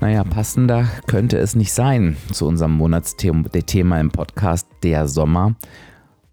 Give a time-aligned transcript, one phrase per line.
[0.00, 5.56] Naja, passender könnte es nicht sein zu unserem Monatsthema im Podcast, der Sommer.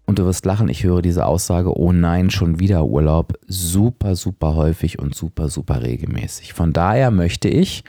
[0.06, 4.54] Und du wirst lachen, ich höre diese Aussage, oh nein, schon wieder Urlaub, super, super
[4.54, 6.52] häufig und super, super regelmäßig.
[6.52, 7.82] Von daher möchte ich,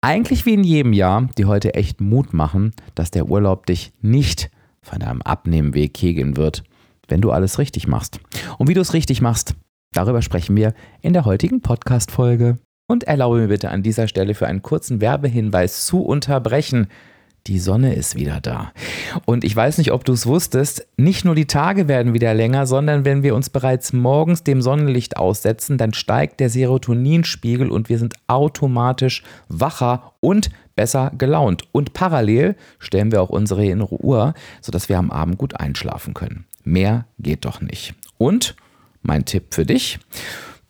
[0.00, 4.50] eigentlich wie in jedem Jahr, dir heute echt Mut machen, dass der Urlaub dich nicht
[4.80, 6.62] von deinem Abnehmenweg kegeln wird,
[7.08, 8.20] wenn du alles richtig machst.
[8.58, 9.56] Und wie du es richtig machst,
[9.92, 10.72] darüber sprechen wir
[11.02, 12.58] in der heutigen Podcast-Folge.
[12.88, 16.86] Und erlaube mir bitte an dieser Stelle für einen kurzen Werbehinweis zu unterbrechen.
[17.48, 18.72] Die Sonne ist wieder da.
[19.24, 22.66] Und ich weiß nicht, ob du es wusstest, nicht nur die Tage werden wieder länger,
[22.66, 27.98] sondern wenn wir uns bereits morgens dem Sonnenlicht aussetzen, dann steigt der Serotoninspiegel und wir
[27.98, 31.64] sind automatisch wacher und besser gelaunt.
[31.72, 36.46] Und parallel stellen wir auch unsere innere Uhr, sodass wir am Abend gut einschlafen können.
[36.64, 37.94] Mehr geht doch nicht.
[38.18, 38.56] Und
[39.02, 40.00] mein Tipp für dich,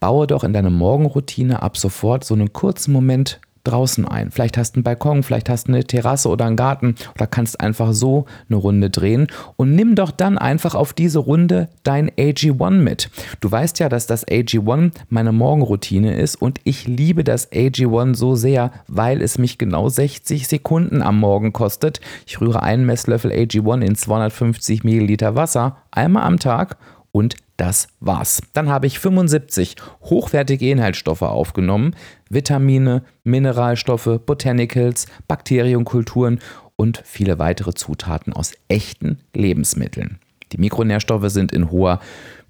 [0.01, 4.31] baue doch in deine Morgenroutine ab sofort so einen kurzen Moment draußen ein.
[4.31, 7.61] Vielleicht hast du einen Balkon, vielleicht hast du eine Terrasse oder einen Garten oder kannst
[7.61, 12.71] einfach so eine Runde drehen und nimm doch dann einfach auf diese Runde dein AG1
[12.71, 13.11] mit.
[13.41, 18.37] Du weißt ja, dass das AG1 meine Morgenroutine ist und ich liebe das AG1 so
[18.37, 22.01] sehr, weil es mich genau 60 Sekunden am Morgen kostet.
[22.27, 26.77] Ich rühre einen Messlöffel AG1 in 250 Milliliter Wasser einmal am Tag
[27.11, 28.43] und das war's.
[28.53, 31.94] Dann habe ich 75 hochwertige Inhaltsstoffe aufgenommen,
[32.28, 36.41] Vitamine, Mineralstoffe, Botanicals, Bakterienkulturen
[36.77, 40.19] und viele weitere Zutaten aus echten Lebensmitteln.
[40.53, 42.00] Die Mikronährstoffe sind in hoher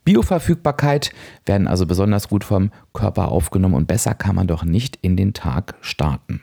[0.04, 1.12] Bioverfügbarkeit,
[1.46, 5.34] werden also besonders gut vom Körper aufgenommen und besser kann man doch nicht in den
[5.34, 6.42] Tag starten.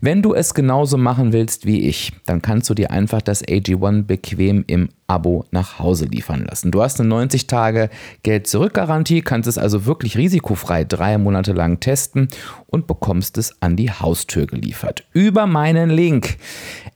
[0.00, 4.02] Wenn du es genauso machen willst wie ich, dann kannst du dir einfach das AG1
[4.02, 6.70] bequem im Abo nach Hause liefern lassen.
[6.72, 7.90] Du hast eine 90 Tage
[8.22, 12.28] Geld-Zurück-Garantie, kannst es also wirklich risikofrei drei Monate lang testen
[12.66, 15.04] und bekommst es an die Haustür geliefert.
[15.12, 16.36] Über meinen Link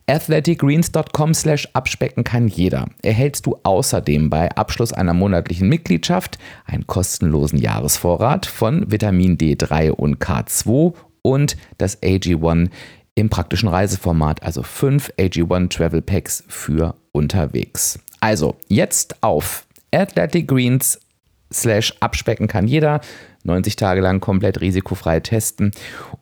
[0.08, 2.86] athleticgreens.com slash abspecken kann jeder.
[3.02, 10.18] Erhältst du außerdem bei Abschluss einer monatlichen Mitgliedschaft einen kostenlosen Jahresvorrat von Vitamin D3 und
[10.18, 12.70] K2 und das AG1
[13.14, 17.98] im praktischen Reiseformat, also fünf AG1 Travel Packs für unterwegs.
[18.20, 21.00] Also jetzt auf Athletic Greens
[21.52, 23.00] slash abspecken kann jeder.
[23.44, 25.72] 90 Tage lang komplett risikofrei testen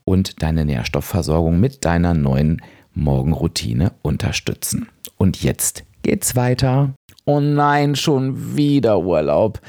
[0.04, 2.62] und deine Nährstoffversorgung mit deiner neuen
[2.94, 4.88] Morgenroutine unterstützen.
[5.16, 6.94] Und jetzt geht's weiter.
[7.24, 9.60] Oh nein, schon wieder Urlaub.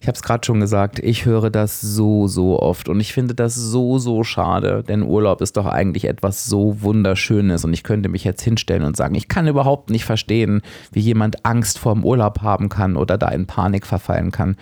[0.00, 3.34] Ich habe es gerade schon gesagt, ich höre das so, so oft und ich finde
[3.34, 8.08] das so, so schade, denn Urlaub ist doch eigentlich etwas so Wunderschönes und ich könnte
[8.08, 10.62] mich jetzt hinstellen und sagen, ich kann überhaupt nicht verstehen,
[10.92, 14.56] wie jemand Angst vor dem Urlaub haben kann oder da in Panik verfallen kann.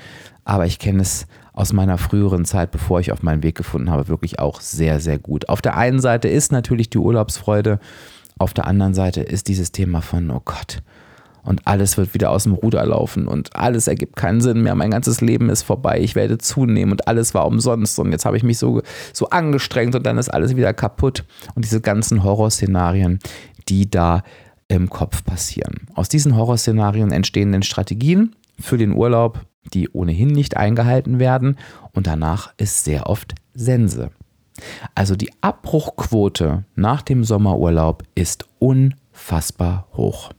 [0.46, 4.08] Aber ich kenne es aus meiner früheren Zeit, bevor ich auf meinen Weg gefunden habe,
[4.08, 5.48] wirklich auch sehr, sehr gut.
[5.48, 7.78] Auf der einen Seite ist natürlich die Urlaubsfreude,
[8.38, 10.82] auf der anderen Seite ist dieses Thema von, oh Gott,
[11.46, 14.74] und alles wird wieder aus dem Ruder laufen und alles ergibt keinen Sinn mehr.
[14.74, 18.36] Mein ganzes Leben ist vorbei, ich werde zunehmen und alles war umsonst und jetzt habe
[18.36, 18.82] ich mich so,
[19.12, 21.24] so angestrengt und dann ist alles wieder kaputt.
[21.54, 23.20] Und diese ganzen Horrorszenarien,
[23.68, 24.22] die da
[24.68, 25.86] im Kopf passieren.
[25.94, 29.40] Aus diesen Horrorszenarien entstehen dann Strategien für den Urlaub,
[29.72, 31.56] die ohnehin nicht eingehalten werden
[31.92, 34.10] und danach ist sehr oft Sense.
[34.94, 40.30] Also die Abbruchquote nach dem Sommerurlaub ist unfassbar hoch.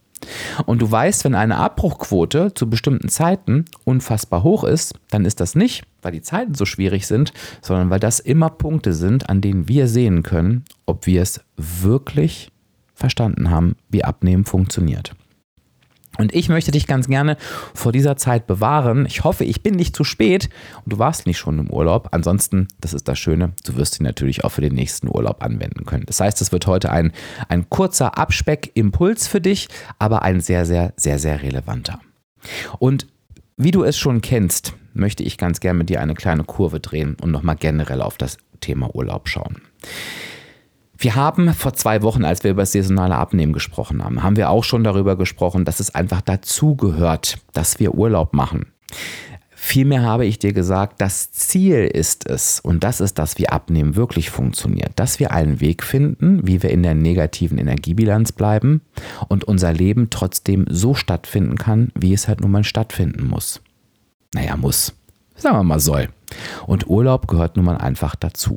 [0.66, 5.56] Und du weißt, wenn eine Abbruchquote zu bestimmten Zeiten unfassbar hoch ist, dann ist das
[5.56, 9.68] nicht, weil die Zeiten so schwierig sind, sondern weil das immer Punkte sind, an denen
[9.68, 12.52] wir sehen können, ob wir es wirklich
[12.94, 15.14] verstanden haben, wie Abnehmen funktioniert.
[16.18, 17.38] Und ich möchte dich ganz gerne
[17.74, 19.06] vor dieser Zeit bewahren.
[19.06, 20.50] Ich hoffe, ich bin nicht zu spät
[20.84, 22.10] und du warst nicht schon im Urlaub.
[22.12, 25.86] Ansonsten, das ist das Schöne, du wirst sie natürlich auch für den nächsten Urlaub anwenden
[25.86, 26.06] können.
[26.06, 27.12] Das heißt, es wird heute ein,
[27.50, 29.68] ein kurzer Abspeckimpuls für dich,
[30.00, 32.00] aber ein sehr, sehr, sehr, sehr relevanter.
[32.80, 33.08] Und
[33.58, 37.16] wie du es schon kennst, möchte ich ganz gerne mit dir eine kleine Kurve drehen
[37.22, 39.62] und nochmal generell auf das Thema Urlaub schauen.
[41.00, 44.50] Wir haben vor zwei Wochen, als wir über das saisonale Abnehmen gesprochen haben, haben wir
[44.50, 48.66] auch schon darüber gesprochen, dass es einfach dazugehört, dass wir Urlaub machen.
[49.60, 53.96] Vielmehr habe ich dir gesagt, das Ziel ist es, und das ist das, wie Abnehmen
[53.96, 58.82] wirklich funktioniert, dass wir einen Weg finden, wie wir in der negativen Energiebilanz bleiben
[59.28, 63.62] und unser Leben trotzdem so stattfinden kann, wie es halt nun mal stattfinden muss.
[64.34, 64.94] Naja, muss.
[65.36, 66.10] Sagen wir mal soll.
[66.66, 68.56] Und Urlaub gehört nun mal einfach dazu.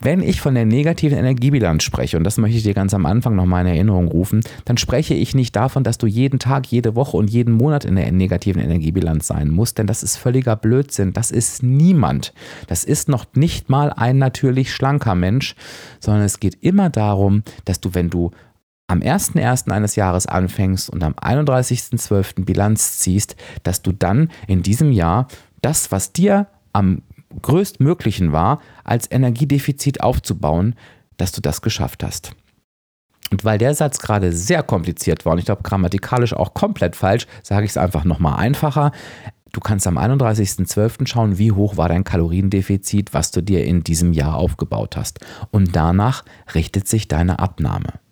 [0.00, 3.34] Wenn ich von der negativen Energiebilanz spreche, und das möchte ich dir ganz am Anfang
[3.34, 7.16] nochmal in Erinnerung rufen, dann spreche ich nicht davon, dass du jeden Tag, jede Woche
[7.16, 11.12] und jeden Monat in der negativen Energiebilanz sein musst, denn das ist völliger Blödsinn.
[11.12, 12.32] Das ist niemand.
[12.66, 15.54] Das ist noch nicht mal ein natürlich schlanker Mensch,
[16.00, 18.30] sondern es geht immer darum, dass du, wenn du
[18.86, 19.70] am 1.1.
[19.70, 22.44] eines Jahres anfängst und am 31.12.
[22.44, 25.28] Bilanz ziehst, dass du dann in diesem Jahr
[25.62, 27.02] das, was dir am
[27.42, 30.74] größtmöglichen war, als Energiedefizit aufzubauen,
[31.16, 32.32] dass du das geschafft hast.
[33.30, 37.26] Und weil der Satz gerade sehr kompliziert war und ich glaube grammatikalisch auch komplett falsch,
[37.42, 38.92] sage ich es einfach nochmal einfacher.
[39.52, 41.06] Du kannst am 31.12.
[41.06, 45.20] schauen, wie hoch war dein Kaloriendefizit, was du dir in diesem Jahr aufgebaut hast.
[45.52, 48.03] Und danach richtet sich deine Abnahme.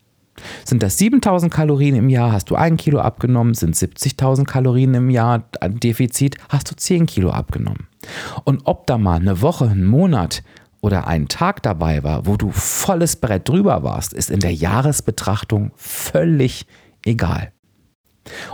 [0.65, 3.55] Sind das 7000 Kalorien im Jahr, hast du ein Kilo abgenommen.
[3.55, 7.89] Sind 70.000 Kalorien im Jahr ein Defizit, hast du 10 Kilo abgenommen.
[8.45, 10.43] Und ob da mal eine Woche, ein Monat
[10.81, 15.71] oder ein Tag dabei war, wo du volles Brett drüber warst, ist in der Jahresbetrachtung
[15.77, 16.67] völlig
[17.05, 17.53] egal.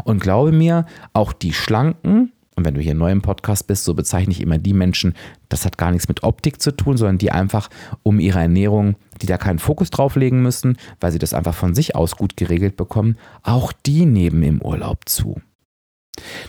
[0.05, 3.95] Und glaube mir, auch die Schlanken, und wenn du hier neu im Podcast bist, so
[3.95, 5.15] bezeichne ich immer die Menschen,
[5.49, 7.71] das hat gar nichts mit Optik zu tun, sondern die einfach
[8.03, 11.75] um ihre Ernährung, die da keinen Fokus drauf legen müssen, weil sie das einfach von
[11.75, 15.41] sich aus gut geregelt bekommen, auch die nehmen im Urlaub zu.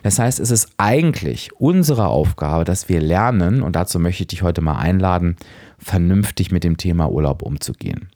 [0.02, 4.42] Das heißt, es ist eigentlich unsere Aufgabe, dass wir lernen, und dazu möchte ich dich
[4.42, 5.36] heute mal einladen,
[5.78, 8.10] vernünftig mit dem Thema Urlaub umzugehen.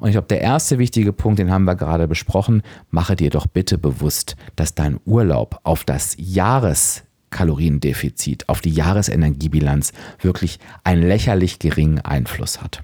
[0.00, 3.46] Und ich glaube, der erste wichtige Punkt, den haben wir gerade besprochen, mache dir doch
[3.46, 11.58] bitte bewusst, dass dein Urlaub auf das Jahres Kaloriendefizit auf die Jahresenergiebilanz wirklich einen lächerlich
[11.58, 12.82] geringen Einfluss hat.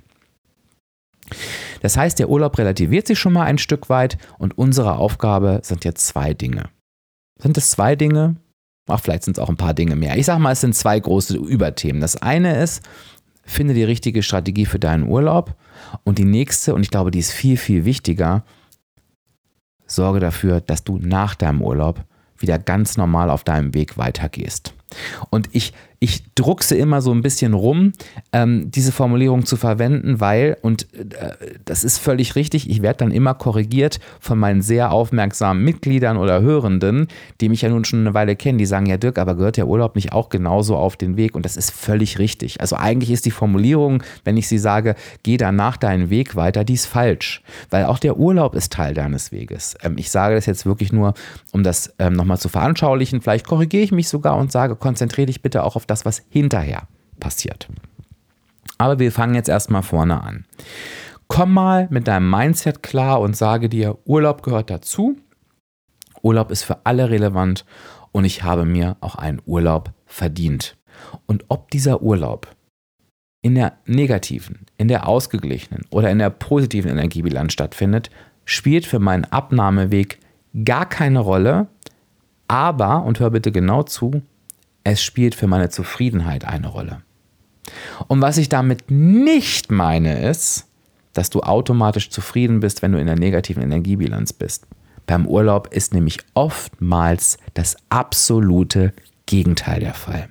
[1.81, 5.85] Das heißt, der Urlaub relativiert sich schon mal ein Stück weit und unsere Aufgabe sind
[5.85, 6.69] jetzt zwei Dinge.
[7.39, 8.37] Sind es zwei Dinge?
[8.89, 10.17] Ach, vielleicht sind es auch ein paar Dinge mehr.
[10.17, 12.01] Ich sage mal, es sind zwei große Überthemen.
[12.01, 12.83] Das eine ist,
[13.45, 15.57] finde die richtige Strategie für deinen Urlaub.
[16.05, 18.45] Und die nächste, und ich glaube, die ist viel, viel wichtiger,
[19.87, 22.05] sorge dafür, dass du nach deinem Urlaub
[22.43, 24.75] wieder ganz normal auf deinem Weg weitergehst.
[25.31, 25.73] Und ich,
[26.03, 27.93] ich druckse immer so ein bisschen rum,
[28.33, 33.13] ähm, diese Formulierung zu verwenden, weil, und äh, das ist völlig richtig, ich werde dann
[33.13, 37.07] immer korrigiert von meinen sehr aufmerksamen Mitgliedern oder Hörenden,
[37.41, 39.69] die mich ja nun schon eine Weile kennen, die sagen, ja Dirk, aber gehört der
[39.69, 41.37] Urlaub nicht auch genauso auf den Weg?
[41.37, 42.61] Und das ist völlig richtig.
[42.61, 46.75] Also eigentlich ist die Formulierung, wenn ich sie sage, geh danach deinen Weg weiter, die
[46.75, 49.77] ist falsch, weil auch der Urlaub ist Teil deines Weges.
[49.85, 51.15] Ähm, ich sage das jetzt wirklich nur,
[51.53, 53.21] um das ähm, nochmal zu veranschaulichen.
[53.21, 56.89] Vielleicht korrigiere ich mich sogar und sage, konzentriere dich bitte auch auf das, was hinterher
[57.21, 57.69] passiert.
[58.79, 60.45] Aber wir fangen jetzt erstmal vorne an.
[61.29, 65.17] Komm mal mit deinem Mindset klar und sage dir, Urlaub gehört dazu.
[66.23, 67.65] Urlaub ist für alle relevant
[68.11, 70.77] und ich habe mir auch einen Urlaub verdient.
[71.27, 72.49] Und ob dieser Urlaub
[73.41, 78.11] in der negativen, in der ausgeglichenen oder in der positiven Energiebilanz stattfindet,
[78.45, 80.19] spielt für meinen Abnahmeweg
[80.65, 81.67] gar keine Rolle.
[82.47, 84.23] Aber, und hör bitte genau zu,
[84.85, 87.03] es spielt für meine Zufriedenheit eine Rolle.
[88.09, 90.67] Und was ich damit nicht meine, ist,
[91.13, 94.67] dass du automatisch zufrieden bist, wenn du in der negativen Energiebilanz bist.
[95.07, 98.93] Beim Urlaub ist nämlich oftmals das absolute
[99.27, 100.29] Gegenteil der Fall.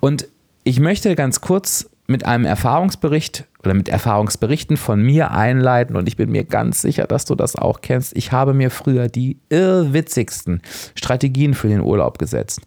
[0.00, 0.28] Und
[0.64, 6.16] ich möchte ganz kurz mit einem Erfahrungsbericht oder mit Erfahrungsberichten von mir einleiten und ich
[6.16, 8.16] bin mir ganz sicher, dass du das auch kennst.
[8.16, 10.60] Ich habe mir früher die irrwitzigsten
[10.94, 12.62] Strategien für den Urlaub gesetzt.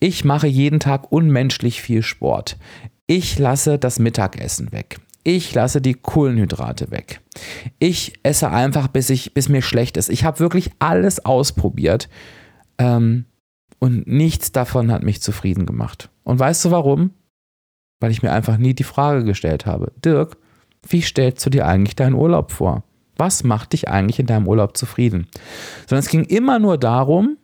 [0.00, 2.56] Ich mache jeden Tag unmenschlich viel Sport.
[3.06, 4.98] Ich lasse das Mittagessen weg.
[5.22, 7.20] Ich lasse die Kohlenhydrate weg.
[7.78, 10.08] Ich esse einfach, bis, ich, bis mir schlecht ist.
[10.08, 12.08] Ich habe wirklich alles ausprobiert
[12.78, 13.26] ähm,
[13.80, 16.10] und nichts davon hat mich zufrieden gemacht.
[16.22, 17.10] Und weißt du warum?
[18.00, 20.36] Weil ich mir einfach nie die Frage gestellt habe, Dirk,
[20.88, 22.84] wie stellst du dir eigentlich deinen Urlaub vor?
[23.16, 25.26] Was macht dich eigentlich in deinem Urlaub zufrieden?
[25.86, 27.38] Sondern es ging immer nur darum,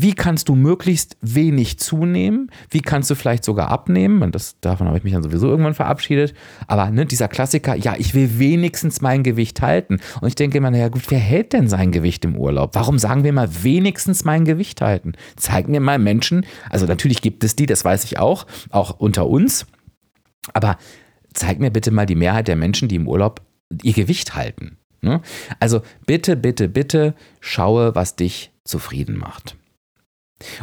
[0.00, 2.52] wie kannst du möglichst wenig zunehmen?
[2.70, 4.22] Wie kannst du vielleicht sogar abnehmen?
[4.22, 6.34] Und das, davon habe ich mich dann sowieso irgendwann verabschiedet.
[6.68, 9.98] Aber ne, dieser Klassiker, ja, ich will wenigstens mein Gewicht halten.
[10.20, 12.76] Und ich denke immer, naja, gut, wer hält denn sein Gewicht im Urlaub?
[12.76, 15.14] Warum sagen wir mal wenigstens mein Gewicht halten?
[15.34, 19.26] Zeig mir mal Menschen, also natürlich gibt es die, das weiß ich auch, auch unter
[19.26, 19.66] uns.
[20.52, 20.78] Aber
[21.34, 23.40] zeig mir bitte mal die Mehrheit der Menschen, die im Urlaub
[23.82, 24.78] ihr Gewicht halten.
[25.00, 25.22] Ne?
[25.58, 29.56] Also bitte, bitte, bitte schaue, was dich zufrieden macht.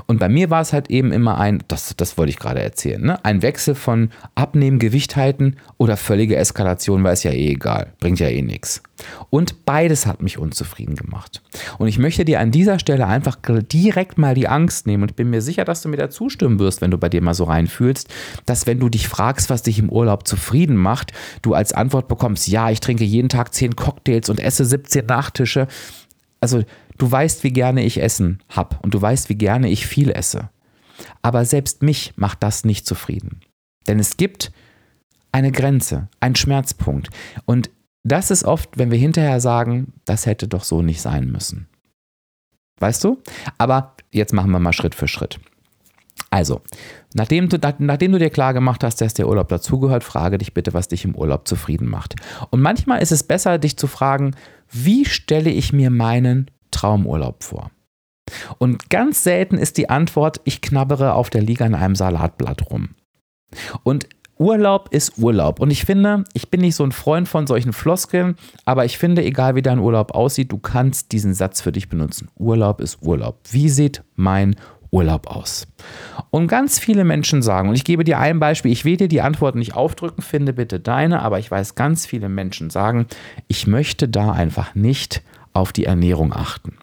[0.07, 3.01] Und bei mir war es halt eben immer ein, das, das wollte ich gerade erzählen,
[3.01, 3.25] ne?
[3.25, 8.19] ein Wechsel von Abnehmen, Gewicht halten oder völlige Eskalation, weil es ja eh egal, bringt
[8.19, 8.81] ja eh nichts.
[9.29, 11.41] Und beides hat mich unzufrieden gemacht.
[11.77, 15.15] Und ich möchte dir an dieser Stelle einfach direkt mal die Angst nehmen und ich
[15.15, 17.43] bin mir sicher, dass du mir da zustimmen wirst, wenn du bei dir mal so
[17.43, 18.07] reinfühlst,
[18.45, 22.47] dass wenn du dich fragst, was dich im Urlaub zufrieden macht, du als Antwort bekommst,
[22.47, 25.67] ja, ich trinke jeden Tag 10 Cocktails und esse 17 Nachtische.
[26.39, 26.63] Also
[26.97, 30.49] Du weißt, wie gerne ich Essen hab und du weißt, wie gerne ich viel esse.
[31.21, 33.41] Aber selbst mich macht das nicht zufrieden.
[33.87, 34.51] Denn es gibt
[35.31, 37.09] eine Grenze, einen Schmerzpunkt.
[37.45, 37.69] Und
[38.03, 41.67] das ist oft, wenn wir hinterher sagen, das hätte doch so nicht sein müssen.
[42.79, 43.21] Weißt du?
[43.57, 45.39] Aber jetzt machen wir mal Schritt für Schritt.
[46.29, 46.61] Also,
[47.13, 50.73] nachdem du, nachdem du dir klar gemacht hast, dass der Urlaub dazugehört, frage dich bitte,
[50.73, 52.15] was dich im Urlaub zufrieden macht.
[52.49, 54.35] Und manchmal ist es besser, dich zu fragen,
[54.71, 57.71] wie stelle ich mir meinen Traumurlaub vor?
[58.57, 62.89] Und ganz selten ist die Antwort, ich knabbere auf der Liege an einem Salatblatt rum.
[63.83, 65.59] Und Urlaub ist Urlaub.
[65.59, 69.23] Und ich finde, ich bin nicht so ein Freund von solchen Floskeln, aber ich finde,
[69.23, 72.29] egal wie dein Urlaub aussieht, du kannst diesen Satz für dich benutzen.
[72.37, 73.39] Urlaub ist Urlaub.
[73.49, 74.55] Wie sieht mein
[74.91, 75.67] Urlaub aus?
[76.31, 79.21] Und ganz viele Menschen sagen, und ich gebe dir ein Beispiel, ich will dir die
[79.21, 83.07] Antwort nicht aufdrücken, finde bitte deine, aber ich weiß, ganz viele Menschen sagen,
[83.47, 85.21] ich möchte da einfach nicht
[85.55, 86.77] auf die Ernährung achten.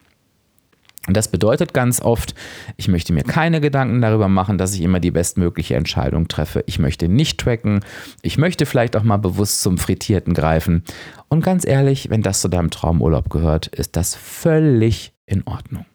[1.08, 2.34] Und das bedeutet ganz oft,
[2.76, 6.62] ich möchte mir keine Gedanken darüber machen, dass ich immer die bestmögliche Entscheidung treffe.
[6.66, 7.80] Ich möchte nicht tracken.
[8.22, 10.84] Ich möchte vielleicht auch mal bewusst zum Frittierten greifen.
[11.28, 15.86] Und ganz ehrlich, wenn das zu deinem Traumurlaub gehört, ist das völlig in Ordnung.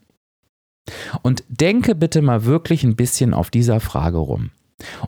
[1.22, 4.52] Und denke bitte mal wirklich ein bisschen auf dieser Frage rum.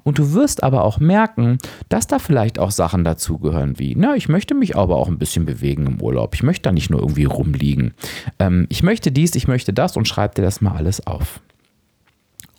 [0.03, 1.59] Und du wirst aber auch merken,
[1.89, 5.45] dass da vielleicht auch Sachen dazugehören wie, na, ich möchte mich aber auch ein bisschen
[5.45, 6.33] bewegen im Urlaub.
[6.33, 7.93] Ich möchte da nicht nur irgendwie rumliegen.
[8.39, 11.39] Ähm, ich möchte dies, ich möchte das und schreib dir das mal alles auf.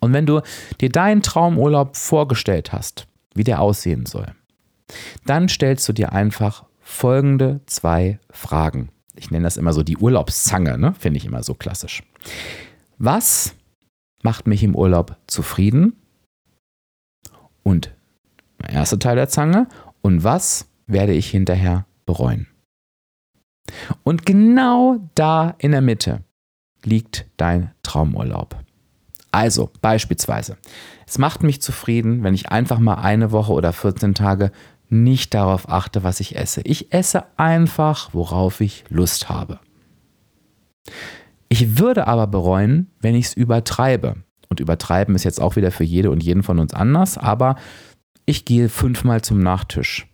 [0.00, 0.40] Und wenn du
[0.81, 4.26] dir deinen Traumurlaub vorgestellt hast, wie der aussehen soll,
[5.26, 8.90] dann stellst du dir einfach folgende zwei Fragen.
[9.14, 10.95] Ich nenne das immer so die Urlaubszange, ne?
[10.99, 12.02] finde ich immer so klassisch.
[12.99, 13.55] Was
[14.23, 16.00] macht mich im Urlaub zufrieden?
[17.62, 17.93] Und
[18.67, 19.67] erste Teil der Zange.
[20.02, 22.47] Und was werde ich hinterher bereuen?
[24.02, 26.25] Und genau da in der Mitte
[26.83, 28.57] liegt dein Traumurlaub.
[29.33, 30.57] Also beispielsweise,
[31.07, 34.50] es macht mich zufrieden, wenn ich einfach mal eine Woche oder 14 Tage
[34.88, 36.62] nicht darauf achte, was ich esse.
[36.62, 39.61] Ich esse einfach, worauf ich Lust habe.
[41.49, 44.17] Ich würde aber bereuen, wenn ich es übertreibe.
[44.50, 47.57] Und übertreiben ist jetzt auch wieder für jede und jeden von uns anders, aber
[48.26, 50.09] ich gehe fünfmal zum Nachtisch.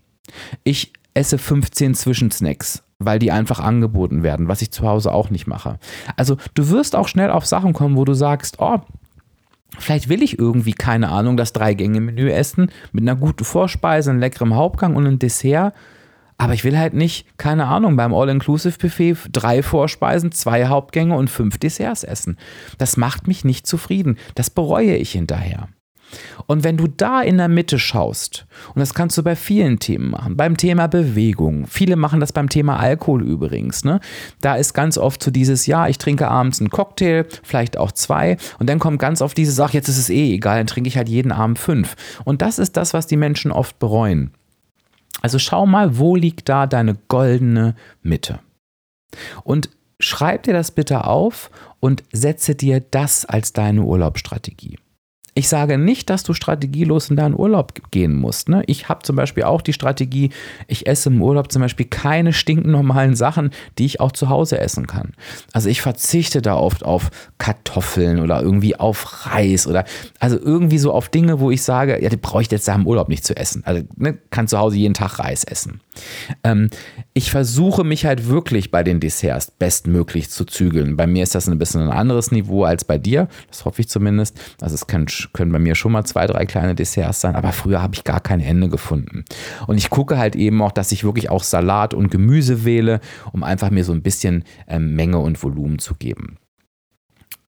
[0.62, 5.46] Ich esse 15 Zwischensnacks, weil die einfach angeboten werden, was ich zu Hause auch nicht
[5.46, 5.78] mache.
[6.16, 8.80] Also du wirst auch schnell auf Sachen kommen, wo du sagst, oh,
[9.78, 14.54] Vielleicht will ich irgendwie, keine Ahnung, das Drei-Gänge-Menü essen mit einer guten Vorspeise, einem leckeren
[14.54, 15.74] Hauptgang und einem Dessert.
[16.38, 21.58] Aber ich will halt nicht, keine Ahnung, beim All-Inclusive-Buffet drei Vorspeisen, zwei Hauptgänge und fünf
[21.58, 22.36] Desserts essen.
[22.78, 24.18] Das macht mich nicht zufrieden.
[24.34, 25.68] Das bereue ich hinterher.
[26.46, 30.10] Und wenn du da in der Mitte schaust, und das kannst du bei vielen Themen
[30.10, 34.00] machen, beim Thema Bewegung, viele machen das beim Thema Alkohol übrigens, ne?
[34.40, 38.36] da ist ganz oft so dieses, ja, ich trinke abends einen Cocktail, vielleicht auch zwei,
[38.58, 40.96] und dann kommt ganz oft diese Sache, jetzt ist es eh egal, dann trinke ich
[40.96, 41.96] halt jeden Abend fünf.
[42.24, 44.30] Und das ist das, was die Menschen oft bereuen.
[45.22, 48.40] Also schau mal, wo liegt da deine goldene Mitte?
[49.44, 54.78] Und schreib dir das bitte auf und setze dir das als deine Urlaubsstrategie.
[55.38, 58.48] Ich sage nicht, dass du strategielos in deinen Urlaub gehen musst.
[58.48, 58.62] Ne?
[58.66, 60.30] Ich habe zum Beispiel auch die Strategie,
[60.66, 64.86] ich esse im Urlaub zum Beispiel keine stinknormalen Sachen, die ich auch zu Hause essen
[64.86, 65.12] kann.
[65.52, 69.84] Also ich verzichte da oft auf Kartoffeln oder irgendwie auf Reis oder
[70.20, 72.86] also irgendwie so auf Dinge, wo ich sage, ja, die brauche ich jetzt da im
[72.86, 73.62] Urlaub nicht zu essen.
[73.66, 75.82] Also ne, kann zu Hause jeden Tag Reis essen.
[76.44, 76.70] Ähm,
[77.12, 80.96] ich versuche mich halt wirklich bei den Desserts bestmöglich zu zügeln.
[80.96, 83.28] Bei mir ist das ein bisschen ein anderes Niveau als bei dir.
[83.50, 84.40] Das hoffe ich zumindest.
[84.62, 87.82] Also es kann können bei mir schon mal zwei, drei kleine Desserts sein, aber früher
[87.82, 89.24] habe ich gar kein Ende gefunden.
[89.66, 93.00] Und ich gucke halt eben auch, dass ich wirklich auch Salat und Gemüse wähle,
[93.32, 96.38] um einfach mir so ein bisschen ähm, Menge und Volumen zu geben.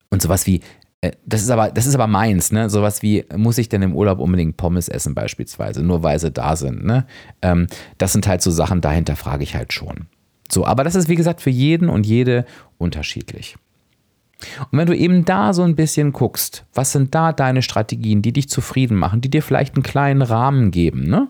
[0.09, 0.61] Und sowas wie
[1.01, 2.69] äh, das ist aber, das ist aber meins, ne?
[2.69, 6.55] Sowas wie, muss ich denn im Urlaub unbedingt Pommes essen, beispielsweise, nur weil sie da
[6.55, 7.05] sind, ne?
[7.41, 7.67] Ähm,
[7.97, 10.07] das sind halt so Sachen, dahinter frage ich halt schon.
[10.51, 12.45] So, aber das ist wie gesagt für jeden und jede
[12.77, 13.55] unterschiedlich.
[14.71, 18.33] Und wenn du eben da so ein bisschen guckst, was sind da deine Strategien, die
[18.33, 21.27] dich zufrieden machen, die dir vielleicht einen kleinen Rahmen geben, ne?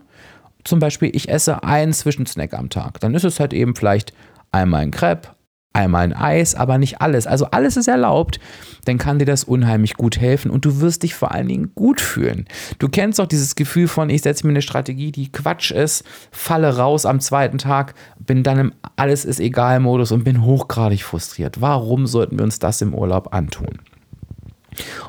[0.66, 3.00] Zum Beispiel, ich esse einen Zwischensnack am Tag.
[3.00, 4.14] Dann ist es halt eben vielleicht
[4.52, 5.30] einmal ein Crepe,
[5.74, 7.28] einmal ein Eis, aber nicht alles.
[7.28, 8.40] Also alles ist erlaubt,
[8.86, 12.02] dann kann dir das unheimlich gut helfen und du wirst dich vor allen Dingen gut
[12.02, 12.46] fühlen.
[12.80, 16.78] Du kennst doch dieses Gefühl von, ich setze mir eine Strategie, die Quatsch ist, falle
[16.78, 21.62] raus am zweiten Tag, bin dann im Alles ist egal Modus und bin hochgradig frustriert.
[21.62, 23.80] Warum sollten wir uns das im Urlaub antun?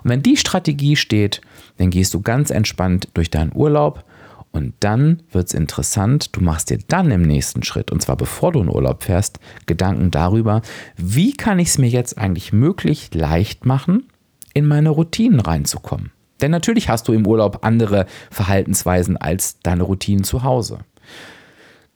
[0.02, 1.40] Und wenn die Strategie steht,
[1.78, 4.04] dann gehst du ganz entspannt durch deinen Urlaub
[4.52, 8.52] und dann wird es interessant, du machst dir dann im nächsten Schritt, und zwar bevor
[8.52, 10.62] du in Urlaub fährst, Gedanken darüber,
[10.96, 14.08] wie kann ich es mir jetzt eigentlich möglich leicht machen,
[14.52, 16.10] in meine Routinen reinzukommen.
[16.40, 20.80] Denn natürlich hast du im Urlaub andere Verhaltensweisen als deine Routinen zu Hause.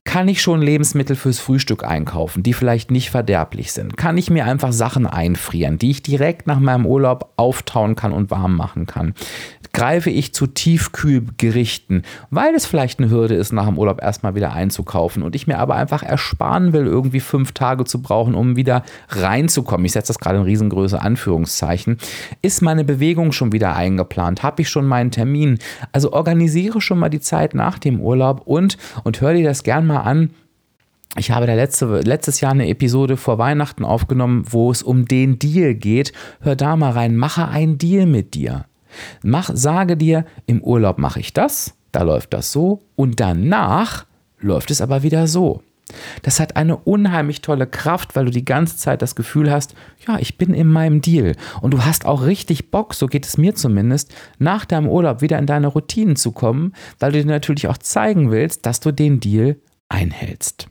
[0.05, 3.97] Kann ich schon Lebensmittel fürs Frühstück einkaufen, die vielleicht nicht verderblich sind?
[3.97, 8.31] Kann ich mir einfach Sachen einfrieren, die ich direkt nach meinem Urlaub auftauen kann und
[8.31, 9.15] warm machen kann?
[9.73, 14.53] Greife ich zu Tiefkühlgerichten, weil es vielleicht eine Hürde ist, nach dem Urlaub erstmal wieder
[14.53, 18.85] einzukaufen und ich mir aber einfach ersparen will, irgendwie fünf Tage zu brauchen, um wieder
[19.09, 19.85] reinzukommen.
[19.85, 21.97] Ich setze das gerade in riesengroße Anführungszeichen.
[22.41, 24.45] Ist meine Bewegung schon wieder eingeplant?
[24.45, 25.59] Habe ich schon meinen Termin?
[25.91, 29.89] Also organisiere schon mal die Zeit nach dem Urlaub und, und hör dir das gern
[29.89, 30.31] mal an,
[31.17, 35.39] ich habe da letzte, letztes Jahr eine Episode vor Weihnachten aufgenommen, wo es um den
[35.39, 36.13] Deal geht.
[36.41, 38.65] Hör da mal rein, mache einen Deal mit dir.
[39.23, 44.07] Mach, sage dir, im Urlaub mache ich das, da läuft das so und danach
[44.41, 45.63] läuft es aber wieder so.
[46.23, 49.75] Das hat eine unheimlich tolle Kraft, weil du die ganze Zeit das Gefühl hast,
[50.07, 51.37] ja, ich bin in meinem Deal.
[51.61, 55.39] Und du hast auch richtig Bock, so geht es mir zumindest, nach deinem Urlaub wieder
[55.39, 59.21] in deine Routinen zu kommen, weil du dir natürlich auch zeigen willst, dass du den
[59.21, 59.57] Deal
[59.89, 60.69] einhältst.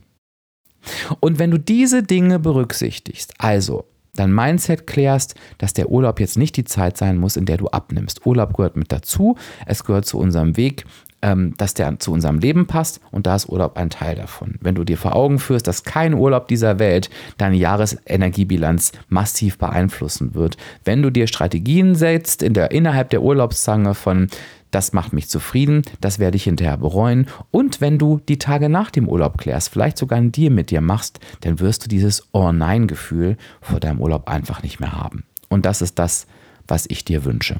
[1.20, 3.84] Und wenn du diese Dinge berücksichtigst, also
[4.16, 7.68] dein Mindset klärst, dass der Urlaub jetzt nicht die Zeit sein muss, in der du
[7.68, 8.26] abnimmst.
[8.26, 10.84] Urlaub gehört mit dazu, es gehört zu unserem Weg,
[11.22, 14.56] ähm, dass der zu unserem Leben passt und da ist Urlaub ein Teil davon.
[14.60, 20.34] Wenn du dir vor Augen führst, dass kein Urlaub dieser Welt deine Jahresenergiebilanz massiv beeinflussen
[20.34, 24.28] wird, wenn du dir Strategien setzt in der, innerhalb der Urlaubszange von
[24.74, 27.26] das macht mich zufrieden, das werde ich hinterher bereuen.
[27.50, 30.80] Und wenn du die Tage nach dem Urlaub klärst, vielleicht sogar einen Deal mit dir
[30.80, 35.24] machst, dann wirst du dieses Oh-Nein-Gefühl vor deinem Urlaub einfach nicht mehr haben.
[35.48, 36.26] Und das ist das,
[36.66, 37.58] was ich dir wünsche.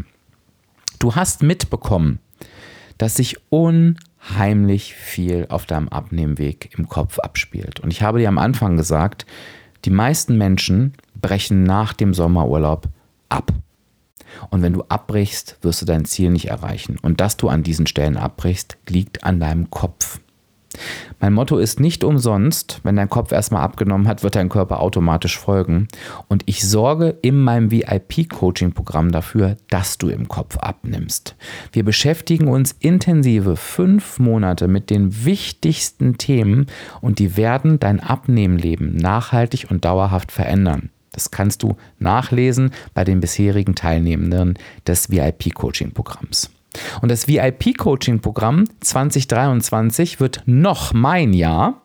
[0.99, 2.19] Du hast mitbekommen,
[2.99, 7.81] dass sich unheimlich viel auf deinem Abnehmweg im Kopf abspielt.
[7.81, 9.27] Und ich habe dir am Anfang gesagt,
[9.85, 12.89] die meisten Menschen brechen nach dem Sommerurlaub
[13.29, 13.53] ab.
[14.51, 16.99] Und wenn du abbrichst, wirst du dein Ziel nicht erreichen.
[17.01, 20.21] Und dass du an diesen Stellen abbrichst, liegt an deinem Kopf.
[21.21, 25.39] Mein Motto ist nicht umsonst, wenn dein Kopf erstmal abgenommen hat, wird dein Körper automatisch
[25.39, 25.89] folgen.
[26.29, 31.37] Und ich sorge in meinem VIP-Coaching-Programm dafür, dass du im Kopf abnimmst.
[31.73, 36.67] Wir beschäftigen uns intensive fünf Monate mit den wichtigsten Themen
[37.01, 40.91] und die werden dein Abnehmleben nachhaltig und dauerhaft verändern.
[41.15, 46.51] Das kannst du nachlesen bei den bisherigen Teilnehmenden des VIP-Coaching-Programms.
[47.01, 51.83] Und das VIP-Coaching-Programm 2023 wird noch mein Jahr,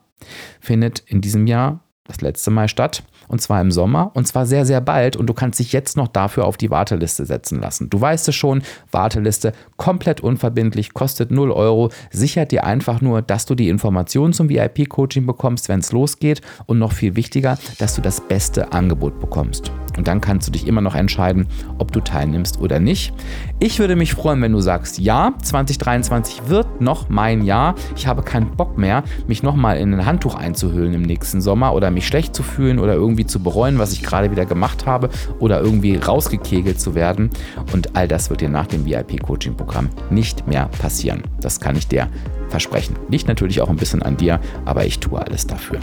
[0.60, 4.66] findet in diesem Jahr das letzte Mal statt und zwar im Sommer und zwar sehr,
[4.66, 7.88] sehr bald und du kannst dich jetzt noch dafür auf die Warteliste setzen lassen.
[7.88, 13.46] Du weißt es schon, Warteliste komplett unverbindlich, kostet 0 Euro, sichert dir einfach nur, dass
[13.46, 18.02] du die Informationen zum VIP-Coaching bekommst, wenn es losgeht und noch viel wichtiger, dass du
[18.02, 19.70] das beste Angebot bekommst.
[19.96, 21.46] Und dann kannst du dich immer noch entscheiden,
[21.78, 23.12] ob du teilnimmst oder nicht.
[23.58, 27.74] Ich würde mich freuen, wenn du sagst, ja, 2023 wird noch mein Jahr.
[27.96, 31.90] Ich habe keinen Bock mehr, mich nochmal in ein Handtuch einzuhüllen im nächsten Sommer oder
[31.90, 35.60] mich schlecht zu fühlen oder irgendwie zu bereuen, was ich gerade wieder gemacht habe oder
[35.60, 37.30] irgendwie rausgekegelt zu werden.
[37.72, 41.22] Und all das wird dir nach dem VIP-Coaching-Programm nicht mehr passieren.
[41.40, 42.08] Das kann ich dir
[42.48, 42.96] versprechen.
[43.08, 45.78] Liegt natürlich auch ein bisschen an dir, aber ich tue alles dafür.